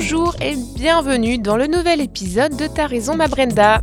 [0.00, 3.80] Bonjour et bienvenue dans le nouvel épisode de Ta raison ma Brenda.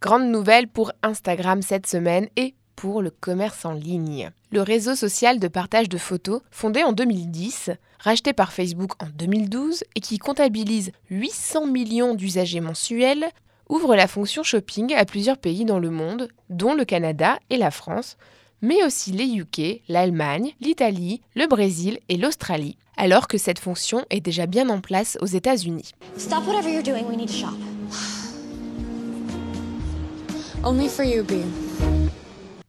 [0.00, 4.30] Grande nouvelle pour Instagram cette semaine et pour le commerce en ligne.
[4.50, 9.84] Le réseau social de partage de photos, fondé en 2010, racheté par Facebook en 2012
[9.94, 13.26] et qui comptabilise 800 millions d'usagers mensuels,
[13.68, 17.70] ouvre la fonction shopping à plusieurs pays dans le monde, dont le Canada et la
[17.70, 18.16] France,
[18.62, 24.20] mais aussi les UK, l'Allemagne, l'Italie, le Brésil et l'Australie, alors que cette fonction est
[24.20, 25.92] déjà bien en place aux États-Unis.
[26.18, 27.56] Stop whatever you're doing, we need to shop.
[30.64, 31.24] Only for you.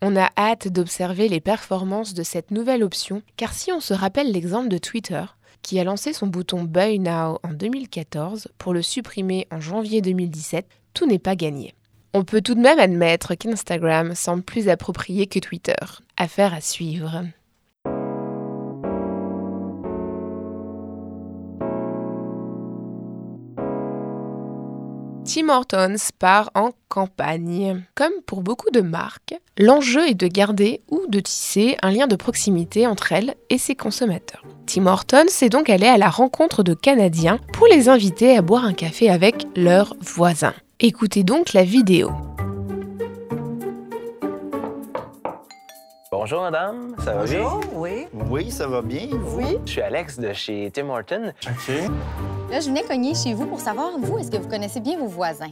[0.01, 4.31] On a hâte d'observer les performances de cette nouvelle option, car si on se rappelle
[4.31, 5.23] l'exemple de Twitter,
[5.61, 10.65] qui a lancé son bouton Buy Now en 2014 pour le supprimer en janvier 2017,
[10.93, 11.73] tout n'est pas gagné.
[12.13, 15.75] On peut tout de même admettre qu'Instagram semble plus approprié que Twitter.
[16.17, 17.25] Affaire à suivre.
[25.31, 27.83] Tim Hortons part en campagne.
[27.93, 32.15] Comme pour beaucoup de marques, l'enjeu est de garder ou de tisser un lien de
[32.15, 34.41] proximité entre elles et ses consommateurs.
[34.65, 38.65] Tim Hortons est donc allé à la rencontre de Canadiens pour les inviter à boire
[38.65, 40.55] un café avec leurs voisins.
[40.79, 42.09] Écoutez donc la vidéo.
[46.29, 47.41] Bonjour madame, ça va bien?
[47.41, 48.05] Bonjour, oui.
[48.29, 49.07] Oui, ça va bien.
[49.11, 49.37] vous?
[49.39, 49.57] Oui.
[49.65, 51.33] Je suis Alex de chez Tim Horton.
[51.43, 51.73] OK.
[52.51, 55.07] Là, je venais cogner chez vous pour savoir, vous, est-ce que vous connaissez bien vos
[55.07, 55.49] voisins?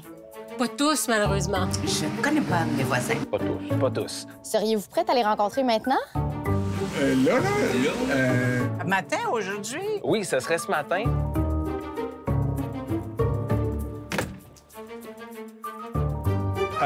[0.56, 1.68] Pas tous, malheureusement.
[1.84, 3.16] Je ne connais pas mes voisins.
[3.32, 4.28] Pas tous, pas tous.
[4.44, 5.98] Seriez-vous prête à les rencontrer maintenant?
[6.16, 9.82] Euh, là, là, euh, Matin, aujourd'hui?
[10.04, 11.06] Oui, ce serait ce matin.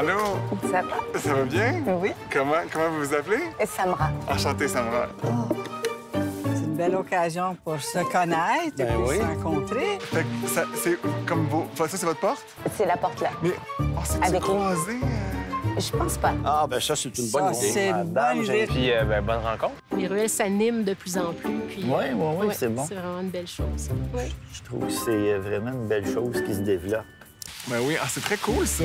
[0.02, 0.18] Allô?
[0.70, 1.18] Ça va?
[1.20, 1.82] Ça va bien?
[2.00, 2.12] Oui.
[2.32, 3.42] Comment, comment vous vous appelez?
[3.66, 4.10] Samra.
[4.28, 5.06] Enchanté, Samra.
[6.12, 9.16] C'est une belle occasion pour se connaître et Ben oui.
[9.18, 9.98] se rencontrer.
[10.00, 11.66] Fait que ça, c'est comme vos...
[11.72, 12.44] enfin, ça, c'est votre porte?
[12.76, 13.30] C'est la porte là.
[13.42, 13.50] Mais,
[13.80, 14.92] oh, c'est Avec- croisé.
[15.02, 15.78] euh?
[15.78, 16.32] Je pense pas.
[16.44, 17.70] Ah, ben ça, c'est une Ça, bonne idée.
[17.70, 18.66] c'est une Madame, bonne idée.
[18.66, 19.74] Puis euh, ben, bonne rencontre.
[19.96, 21.50] Les ruelles s'animent de plus en plus.
[21.68, 22.84] Puis, Oui, oui, oui, ouais, c'est bon.
[22.86, 23.88] C'est vraiment une belle chose.
[24.14, 24.28] Ouais.
[24.52, 27.04] Je trouve que c'est vraiment une belle chose qui se développe.
[27.68, 28.84] Ben oui, ah, c'est très cool, ça.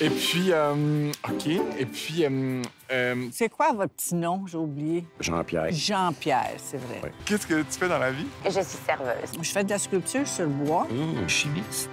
[0.00, 1.46] Et puis, euh, OK.
[1.78, 2.62] Et puis, euh,
[2.92, 4.46] euh, C'est quoi votre petit nom?
[4.46, 5.04] J'ai oublié.
[5.20, 5.68] Jean-Pierre.
[5.70, 7.00] Jean-Pierre, c'est vrai.
[7.24, 8.26] qu'est-ce que tu fais dans la vie?
[8.44, 9.30] Je suis serveuse.
[9.40, 10.86] Je fais de la sculpture sur le bois.
[10.90, 11.88] Hum, chimiste.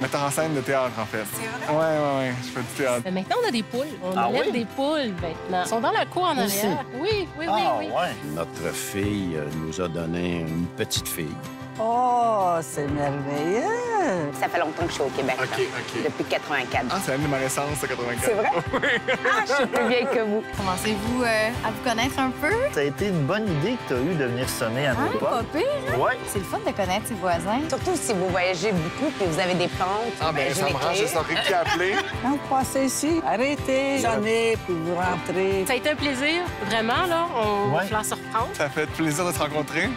[0.00, 1.24] Metteur en scène de théâtre, en fait.
[1.32, 1.74] C'est vrai?
[1.80, 2.34] Ouais, ouais, ouais.
[2.42, 3.02] Je fais du théâtre.
[3.06, 3.86] Mais maintenant, on a des poules.
[4.04, 4.52] On Ah élève oui?
[4.60, 5.62] des poules maintenant.
[5.64, 6.66] Ils sont dans la cour en Ici?
[6.66, 6.84] arrière.
[7.00, 7.86] Oui, oui, oui, ah, oui.
[7.86, 8.34] ouais.
[8.34, 11.34] Notre fille nous a donné une petite fille.
[11.78, 14.30] Oh, c'est merveilleux!
[14.40, 15.34] Ça fait longtemps que je suis au Québec.
[15.38, 15.48] OK.
[15.60, 16.02] OK.
[16.04, 16.84] Depuis 84.
[16.90, 18.20] Ah, c'est l'année de ma naissance, c'est 84.
[18.24, 18.48] C'est vrai?
[19.26, 20.42] Ah, je suis plus vieille que vous.
[20.56, 22.50] Commencez-vous euh, à vous connaître un peu?
[22.72, 25.18] Ça a été une bonne idée que tu as eue de venir sonner à nos
[25.18, 25.46] Pas portes.
[25.52, 25.62] pire.
[25.98, 26.12] Oui.
[26.28, 27.60] C'est le fun de connaître ses voisins.
[27.68, 29.88] Surtout si vous voyagez beaucoup et vous avez des plantes.
[30.20, 31.94] Ah, ben, j'ai ça les me rend, saurais qui a appelé.
[32.22, 35.64] Quand vous passez ici, arrêtez, j'en puis vous rentrez.
[35.66, 37.26] Ça a été un plaisir, vraiment, là.
[37.36, 37.82] On va Ouais.
[37.84, 38.48] falloir se reprendre.
[38.54, 39.88] Ça fait plaisir de se rencontrer.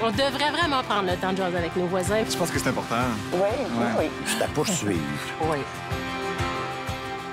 [0.00, 2.24] On devrait vraiment prendre le temps de jaser avec nos voisins.
[2.24, 2.94] Je pense que c'est important.
[3.32, 4.04] Oui, oui, oui.
[4.26, 5.00] C'est à poursuivre.
[5.42, 5.58] Oui.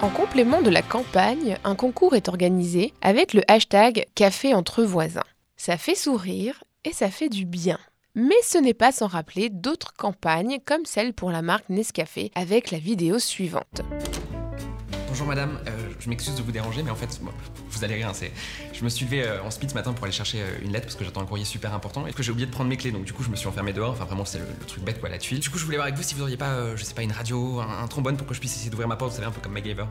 [0.02, 5.24] En complément de la campagne, un concours est organisé avec le hashtag Café entre voisins.
[5.58, 7.78] Ça fait sourire et ça fait du bien.
[8.16, 12.72] Mais ce n'est pas sans rappeler d'autres campagnes comme celle pour la marque Nescafé avec
[12.72, 13.82] la vidéo suivante.
[15.16, 17.32] Bonjour madame, Euh, je m'excuse de vous déranger, mais en fait, moi,
[17.70, 18.34] vous allez rire, c'est...
[18.74, 20.88] Je me suis levé euh, en speed ce matin pour aller chercher euh, une lettre
[20.88, 22.92] parce que j'attends un courrier super important et que j'ai oublié de prendre mes clés,
[22.92, 25.00] donc du coup je me suis enfermé dehors, enfin vraiment c'est le, le truc bête
[25.00, 25.40] quoi, la tuile.
[25.40, 27.02] Du coup je voulais voir avec vous si vous auriez pas, euh, je sais pas,
[27.02, 29.28] une radio, un, un trombone pour que je puisse essayer d'ouvrir ma porte, vous savez,
[29.28, 29.86] un peu comme MacGyver.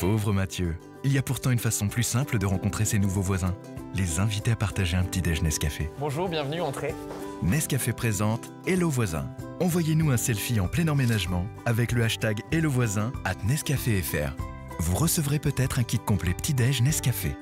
[0.00, 0.74] Pauvre Mathieu.
[1.04, 3.54] Il y a pourtant une façon plus simple de rencontrer ses nouveaux voisins.
[3.94, 5.88] Les inviter à partager un petit déj Nescafé.
[6.00, 6.96] Bonjour, bienvenue, entrez.
[7.44, 9.28] Nescafé présente Hello Voisin.
[9.58, 14.32] Envoyez-nous un selfie en plein emménagement avec le hashtag Hello Voisin at NescaféFR.
[14.80, 17.34] Vous recevrez peut-être un kit complet petit déj Nescafé.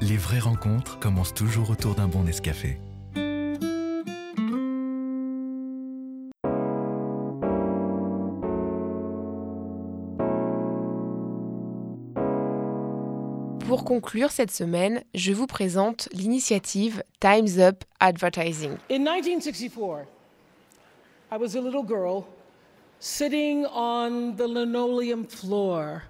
[0.00, 2.78] Les vraies rencontres commencent toujours autour d'un bon Nescafé.
[13.66, 18.76] Pour conclure cette semaine, je vous présente l'initiative Time's Up Advertising.
[18.88, 20.06] In 1964,
[21.30, 22.28] I was a little girl
[22.98, 26.04] sitting on the linoleum floor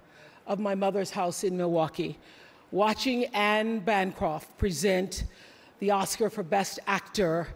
[0.45, 2.17] of my mother's house in Milwaukee,
[2.71, 5.25] watching Anne Bancroft present
[5.79, 7.47] the Oscar for Best Actor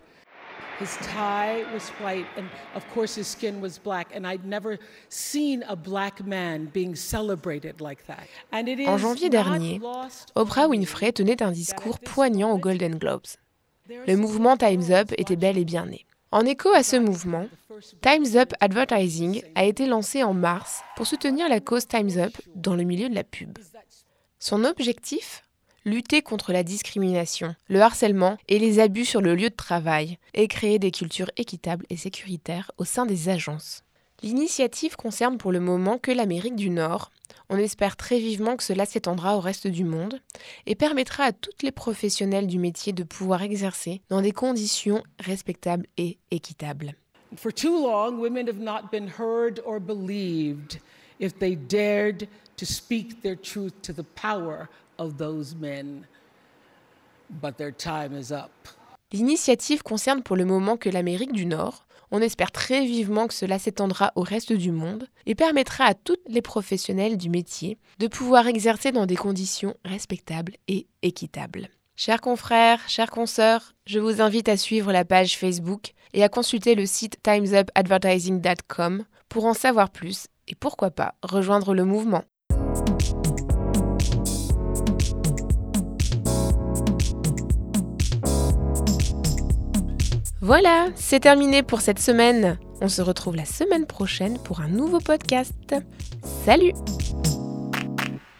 [0.80, 4.16] His tie was white, and of course, his skin was black.
[4.16, 4.80] And I'd never
[5.10, 8.30] seen a black man being celebrated like that.
[8.54, 9.82] And it is En janvier dernier,
[10.38, 13.38] Oprah Winfrey tenait un discours poignant aux Golden Globes.
[13.90, 16.06] Le mouvement Time's Up était bel et bien né.
[16.32, 17.48] En écho à ce mouvement,
[18.04, 22.76] Time's Up Advertising a été lancé en mars pour soutenir la cause Time's Up dans
[22.76, 23.58] le milieu de la pub.
[24.38, 25.44] Son objectif?
[25.86, 30.48] Lutter contre la discrimination, le harcèlement et les abus sur le lieu de travail et
[30.48, 33.84] créer des cultures équitables et sécuritaires au sein des agences.
[34.22, 37.12] L'initiative concerne pour le moment que l'Amérique du Nord.
[37.50, 40.20] On espère très vivement que cela s'étendra au reste du monde
[40.66, 45.88] et permettra à toutes les professionnels du métier de pouvoir exercer dans des conditions respectables
[45.98, 46.96] et équitables.
[47.36, 50.80] For too long, women have not been heard or believed
[51.20, 52.28] if they dared
[52.58, 54.68] to speak their truth to the power
[54.98, 56.08] of those men.
[57.30, 58.52] But their time is up.
[59.12, 61.88] L'initiative concerne pour le moment que l'Amérique du Nord.
[62.12, 66.22] On espère très vivement que cela s'étendra au reste du monde et permettra à toutes
[66.28, 71.70] les professionnels du métier de pouvoir exercer dans des conditions respectables et équitables.
[71.96, 76.76] Chers confrères, chères consoeurs, je vous invite à suivre la page Facebook et à consulter
[76.76, 82.24] le site timesupadvertising.com pour en savoir plus et pourquoi pas rejoindre le mouvement.
[90.50, 92.58] Voilà, c'est terminé pour cette semaine.
[92.82, 95.76] On se retrouve la semaine prochaine pour un nouveau podcast.
[96.44, 96.74] Salut